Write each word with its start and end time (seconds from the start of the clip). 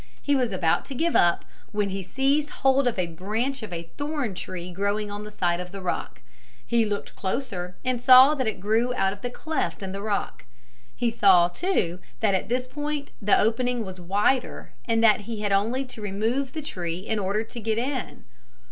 He 0.19 0.35
was 0.35 0.51
about 0.51 0.83
to 0.85 0.95
give 0.95 1.15
up, 1.15 1.45
when 1.71 1.89
he 1.89 2.01
seized 2.01 2.49
hold 2.49 2.87
of 2.87 2.97
a 2.97 3.05
branch 3.05 3.61
of 3.61 3.71
a 3.71 3.91
thorn 3.99 4.33
tree 4.33 4.71
growing 4.71 5.11
on 5.11 5.23
the 5.25 5.29
side 5.29 5.59
of 5.59 5.71
the 5.71 5.79
rock. 5.79 6.21
He 6.65 6.85
looked 6.85 7.15
closer 7.15 7.75
and 7.85 8.01
saw 8.01 8.33
that 8.33 8.47
it 8.47 8.59
grew 8.59 8.95
out 8.95 9.13
of 9.13 9.21
the 9.21 9.29
cleft 9.29 9.83
in 9.83 9.91
the 9.91 10.01
rock. 10.01 10.43
He 10.95 11.11
saw, 11.11 11.49
too, 11.49 11.99
that 12.19 12.33
at 12.33 12.49
this 12.49 12.65
point 12.65 13.11
the 13.21 13.37
opening 13.39 13.85
was 13.85 14.01
wider 14.01 14.73
and 14.85 15.03
that 15.03 15.21
he 15.29 15.41
had 15.41 15.51
only 15.51 15.85
to 15.85 16.01
remove 16.01 16.53
the 16.53 16.63
tree 16.63 17.01
in 17.01 17.19
order 17.19 17.43
to 17.43 17.59
get 17.59 17.77
in. 17.77 18.25